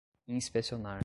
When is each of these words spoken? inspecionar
inspecionar 0.27 0.99